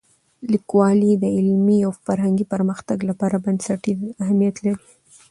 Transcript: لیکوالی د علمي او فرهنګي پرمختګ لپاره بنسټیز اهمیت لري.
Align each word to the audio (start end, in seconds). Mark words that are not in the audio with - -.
لیکوالی 0.51 1.11
د 1.17 1.25
علمي 1.37 1.77
او 1.87 1.91
فرهنګي 2.05 2.45
پرمختګ 2.53 2.97
لپاره 3.09 3.41
بنسټیز 3.45 3.99
اهمیت 4.23 4.55
لري. 4.65 4.83